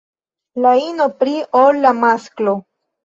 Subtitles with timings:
[0.65, 2.57] La ino pli ol la masklo.